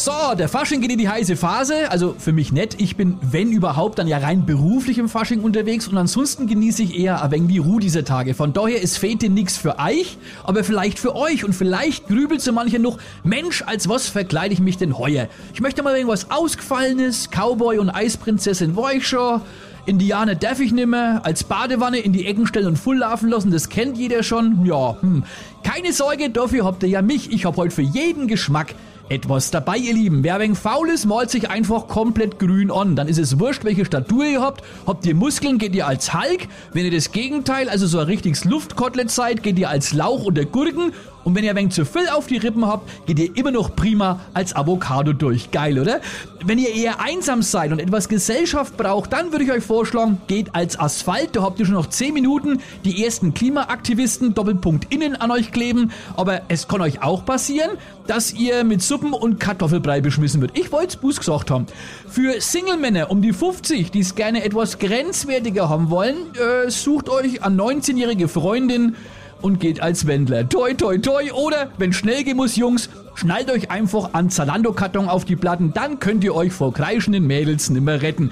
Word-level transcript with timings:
So, 0.00 0.12
der 0.38 0.48
Fasching 0.48 0.80
geht 0.80 0.92
in 0.92 0.98
die 0.98 1.08
heiße 1.08 1.34
Phase. 1.34 1.90
Also 1.90 2.14
für 2.16 2.32
mich 2.32 2.52
nett. 2.52 2.76
Ich 2.78 2.94
bin, 2.94 3.18
wenn 3.20 3.50
überhaupt, 3.50 3.98
dann 3.98 4.06
ja 4.06 4.18
rein 4.18 4.46
beruflich 4.46 4.96
im 4.98 5.08
Fasching 5.08 5.40
unterwegs 5.40 5.88
und 5.88 5.98
ansonsten 5.98 6.46
genieße 6.46 6.84
ich 6.84 6.96
eher 6.96 7.20
ein 7.20 7.32
wenig 7.32 7.48
die 7.48 7.58
Ruhe 7.58 7.80
dieser 7.80 8.04
Tage. 8.04 8.34
Von 8.34 8.52
daher 8.52 8.80
ist 8.80 8.96
Fete 8.96 9.28
nix 9.28 9.56
für 9.56 9.80
euch, 9.80 10.16
aber 10.44 10.62
vielleicht 10.62 11.00
für 11.00 11.16
euch 11.16 11.44
und 11.44 11.52
vielleicht 11.52 12.06
grübelt 12.06 12.40
so 12.40 12.52
mancher 12.52 12.78
noch, 12.78 12.98
Mensch, 13.24 13.64
als 13.66 13.88
was 13.88 14.06
verkleide 14.08 14.54
ich 14.54 14.60
mich 14.60 14.76
denn 14.76 14.96
heuer? 14.96 15.26
Ich 15.52 15.60
möchte 15.60 15.82
mal 15.82 15.96
irgendwas 15.96 16.30
Ausgefallenes, 16.30 17.30
Cowboy 17.30 17.78
und 17.78 17.90
Eisprinzessin 17.90 18.76
war 18.76 18.92
ich 18.92 19.04
schon. 19.04 19.40
Indianer 19.86 20.36
darf 20.36 20.60
ich 20.60 20.70
nimmer, 20.70 21.22
als 21.24 21.42
Badewanne 21.42 21.98
in 21.98 22.12
die 22.12 22.26
Ecken 22.26 22.46
stellen 22.46 22.66
und 22.66 22.78
voll 22.78 22.98
laufen 22.98 23.30
lassen, 23.30 23.50
das 23.50 23.68
kennt 23.68 23.98
jeder 23.98 24.22
schon. 24.22 24.64
Ja, 24.64 24.96
hm. 25.00 25.24
Keine 25.64 25.92
Sorge, 25.92 26.30
dafür 26.30 26.64
habt 26.64 26.84
ihr 26.84 26.88
ja 26.88 27.02
mich. 27.02 27.32
Ich 27.32 27.44
hab 27.44 27.56
heute 27.56 27.74
für 27.74 27.82
jeden 27.82 28.28
Geschmack 28.28 28.76
etwas 29.08 29.50
dabei, 29.50 29.78
ihr 29.78 29.94
Lieben. 29.94 30.22
Wer 30.22 30.38
wegen 30.38 30.54
faul 30.54 30.90
ist, 30.90 31.06
malt 31.06 31.30
sich 31.30 31.50
einfach 31.50 31.88
komplett 31.88 32.38
grün 32.38 32.70
an. 32.70 32.96
Dann 32.96 33.08
ist 33.08 33.18
es 33.18 33.38
wurscht, 33.38 33.64
welche 33.64 33.84
Statur 33.84 34.24
ihr 34.24 34.40
habt. 34.40 34.62
Habt 34.86 35.06
ihr 35.06 35.14
Muskeln, 35.14 35.58
geht 35.58 35.74
ihr 35.74 35.86
als 35.86 36.14
Hulk. 36.14 36.48
Wenn 36.72 36.84
ihr 36.84 36.90
das 36.90 37.12
Gegenteil, 37.12 37.68
also 37.68 37.86
so 37.86 37.98
ein 37.98 38.06
richtiges 38.06 38.44
Luftkotelett 38.44 39.10
seid, 39.10 39.42
geht 39.42 39.58
ihr 39.58 39.70
als 39.70 39.92
Lauch 39.92 40.24
oder 40.24 40.44
Gurken. 40.44 40.92
Und 41.28 41.34
wenn 41.34 41.44
ihr 41.44 41.50
ein 41.50 41.56
wenig 41.56 41.74
zu 41.74 41.84
viel 41.84 42.08
auf 42.08 42.26
die 42.26 42.38
Rippen 42.38 42.66
habt, 42.66 42.88
geht 43.04 43.18
ihr 43.18 43.36
immer 43.36 43.50
noch 43.50 43.76
prima 43.76 44.20
als 44.32 44.56
Avocado 44.56 45.12
durch. 45.12 45.50
Geil, 45.50 45.78
oder? 45.78 46.00
Wenn 46.42 46.56
ihr 46.58 46.74
eher 46.74 47.02
einsam 47.02 47.42
seid 47.42 47.70
und 47.70 47.80
etwas 47.80 48.08
Gesellschaft 48.08 48.78
braucht, 48.78 49.12
dann 49.12 49.30
würde 49.30 49.44
ich 49.44 49.52
euch 49.52 49.62
vorschlagen, 49.62 50.22
geht 50.26 50.54
als 50.54 50.80
Asphalt. 50.80 51.36
Da 51.36 51.42
habt 51.42 51.60
ihr 51.60 51.66
schon 51.66 51.74
noch 51.74 51.90
10 51.90 52.14
Minuten 52.14 52.62
die 52.86 53.04
ersten 53.04 53.34
Klimaaktivisten 53.34 54.32
Doppelpunkt 54.32 54.90
innen 54.90 55.16
an 55.16 55.30
euch 55.30 55.52
kleben. 55.52 55.92
Aber 56.16 56.40
es 56.48 56.66
kann 56.66 56.80
euch 56.80 57.02
auch 57.02 57.26
passieren, 57.26 57.72
dass 58.06 58.32
ihr 58.32 58.64
mit 58.64 58.80
Suppen 58.80 59.12
und 59.12 59.38
Kartoffelbrei 59.38 60.00
beschmissen 60.00 60.40
wird. 60.40 60.56
Ich 60.56 60.72
wollte 60.72 60.88
es 60.88 60.96
Buß 60.96 61.18
gesagt 61.18 61.50
haben. 61.50 61.66
Für 62.08 62.40
Single-Männer 62.40 63.10
um 63.10 63.20
die 63.20 63.34
50, 63.34 63.90
die 63.90 64.00
es 64.00 64.14
gerne 64.14 64.44
etwas 64.44 64.78
grenzwertiger 64.78 65.68
haben 65.68 65.90
wollen, 65.90 66.16
äh, 66.36 66.70
sucht 66.70 67.10
euch 67.10 67.42
eine 67.42 67.54
19-jährige 67.54 68.28
Freundin, 68.28 68.96
und 69.40 69.60
geht 69.60 69.80
als 69.80 70.06
Wendler. 70.06 70.48
Toi, 70.48 70.74
toi, 70.74 70.98
toi. 70.98 71.32
Oder, 71.32 71.70
wenn 71.78 71.92
schnell 71.92 72.24
gehen 72.24 72.36
muss, 72.36 72.56
Jungs, 72.56 72.88
schnallt 73.14 73.50
euch 73.50 73.70
einfach 73.70 74.10
an 74.14 74.30
Zalando-Karton 74.30 75.08
auf 75.08 75.24
die 75.24 75.36
Platten, 75.36 75.72
dann 75.72 75.98
könnt 75.98 76.24
ihr 76.24 76.34
euch 76.34 76.52
vor 76.52 76.72
kreischenden 76.72 77.26
Mädels 77.26 77.70
nimmer 77.70 78.02
retten. 78.02 78.30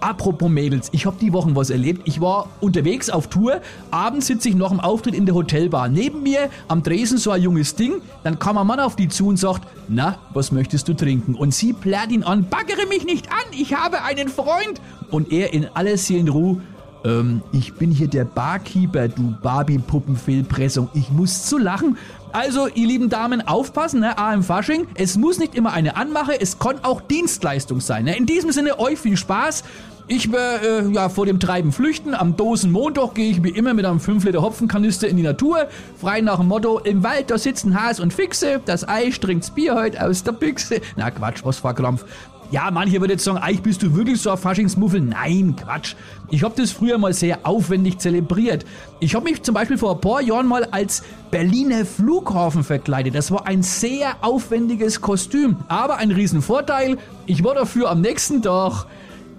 Apropos 0.00 0.50
Mädels, 0.50 0.88
ich 0.92 1.06
hab 1.06 1.18
die 1.20 1.32
Wochen 1.32 1.54
was 1.54 1.70
erlebt. 1.70 2.02
Ich 2.06 2.20
war 2.20 2.48
unterwegs 2.60 3.08
auf 3.08 3.28
Tour, 3.28 3.60
abends 3.92 4.26
sitze 4.26 4.48
ich 4.48 4.56
noch 4.56 4.72
im 4.72 4.80
Auftritt 4.80 5.14
in 5.14 5.26
der 5.26 5.34
Hotelbar. 5.34 5.88
Neben 5.88 6.22
mir 6.22 6.50
am 6.66 6.82
Dresen 6.82 7.18
so 7.18 7.30
ein 7.30 7.40
junges 7.40 7.76
Ding, 7.76 8.02
dann 8.24 8.38
kam 8.38 8.58
ein 8.58 8.66
Mann 8.66 8.80
auf 8.80 8.96
die 8.96 9.08
zu 9.08 9.28
und 9.28 9.36
sagt, 9.36 9.62
na, 9.88 10.18
was 10.34 10.50
möchtest 10.50 10.88
du 10.88 10.94
trinken? 10.94 11.36
Und 11.36 11.54
sie 11.54 11.72
plärt 11.72 12.10
ihn 12.10 12.24
an, 12.24 12.48
baggere 12.48 12.86
mich 12.88 13.04
nicht 13.04 13.30
an, 13.30 13.44
ich 13.52 13.74
habe 13.74 14.02
einen 14.02 14.28
Freund. 14.28 14.80
Und 15.10 15.30
er 15.30 15.52
in 15.52 15.68
aller 15.74 15.96
Seelenruhe, 15.96 16.60
ähm, 17.04 17.42
ich 17.52 17.74
bin 17.74 17.90
hier 17.90 18.08
der 18.08 18.24
Barkeeper, 18.24 19.08
du 19.08 19.34
Barbie-Puppenfehlpressung. 19.42 20.88
Ich 20.94 21.10
muss 21.10 21.46
zu 21.46 21.58
lachen. 21.58 21.96
Also, 22.32 22.66
ihr 22.68 22.86
lieben 22.86 23.08
Damen, 23.08 23.46
aufpassen, 23.46 24.00
ne? 24.00 24.16
A 24.16 24.32
im 24.32 24.42
Fasching. 24.42 24.86
Es 24.94 25.16
muss 25.16 25.38
nicht 25.38 25.54
immer 25.54 25.72
eine 25.72 25.96
Anmache, 25.96 26.40
es 26.40 26.58
kann 26.58 26.76
auch 26.82 27.00
Dienstleistung 27.02 27.80
sein. 27.80 28.04
Ne? 28.04 28.16
In 28.16 28.26
diesem 28.26 28.52
Sinne, 28.52 28.78
euch 28.78 28.98
viel 28.98 29.16
Spaß. 29.16 29.64
Ich 30.08 30.32
werde 30.32 30.88
äh, 30.88 30.92
ja 30.92 31.08
vor 31.08 31.26
dem 31.26 31.38
Treiben 31.38 31.72
flüchten. 31.72 32.14
Am 32.14 32.36
Dosenmontag 32.36 33.14
gehe 33.14 33.30
ich 33.30 33.42
wie 33.42 33.50
immer 33.50 33.72
mit 33.72 33.84
einem 33.84 34.00
5 34.00 34.24
Liter 34.24 34.42
Hopfenkanister 34.42 35.08
in 35.08 35.16
die 35.16 35.22
Natur. 35.22 35.68
Frei 36.00 36.20
nach 36.20 36.38
dem 36.38 36.48
Motto, 36.48 36.80
im 36.80 37.02
Wald 37.02 37.30
da 37.30 37.38
sitzen 37.38 37.80
Has 37.80 38.00
und 38.00 38.12
Fixe. 38.12 38.60
Das 38.64 38.88
Ei 38.88 39.10
trinkt's 39.10 39.50
Bier 39.50 39.74
heute 39.74 40.04
aus 40.04 40.24
der 40.24 40.32
Büchse. 40.32 40.80
Na 40.96 41.10
Quatsch, 41.10 41.44
was 41.44 41.62
Krampf. 41.62 42.04
Ja, 42.52 42.70
manche 42.70 43.00
würden 43.00 43.12
jetzt 43.12 43.24
sagen, 43.24 43.38
Eich, 43.38 43.62
bist 43.62 43.82
du 43.82 43.96
wirklich 43.96 44.20
so 44.20 44.30
ein 44.30 44.36
Faschingsmuffel? 44.36 45.00
Nein, 45.00 45.56
Quatsch. 45.56 45.94
Ich 46.30 46.42
habe 46.42 46.54
das 46.54 46.70
früher 46.70 46.98
mal 46.98 47.14
sehr 47.14 47.46
aufwendig 47.46 47.96
zelebriert. 47.98 48.66
Ich 49.00 49.14
habe 49.14 49.24
mich 49.24 49.42
zum 49.42 49.54
Beispiel 49.54 49.78
vor 49.78 49.94
ein 49.94 50.02
paar 50.02 50.20
Jahren 50.20 50.46
mal 50.46 50.64
als 50.66 51.02
Berliner 51.30 51.86
Flughafen 51.86 52.62
verkleidet. 52.62 53.14
Das 53.14 53.30
war 53.30 53.46
ein 53.46 53.62
sehr 53.62 54.16
aufwendiges 54.20 55.00
Kostüm. 55.00 55.56
Aber 55.68 55.96
ein 55.96 56.10
Riesenvorteil, 56.10 56.98
ich 57.24 57.42
war 57.42 57.54
dafür 57.54 57.90
am 57.90 58.02
nächsten 58.02 58.42
Tag 58.42 58.84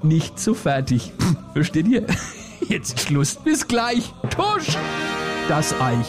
nicht 0.01 0.39
so 0.39 0.55
fertig. 0.55 1.13
Versteht 1.53 1.87
ihr? 1.87 2.07
Jetzt 2.67 2.99
Schluss. 2.99 3.35
Bis 3.35 3.67
gleich. 3.67 4.11
Tusch! 4.31 4.75
Das 5.47 5.79
Eich. 5.79 6.07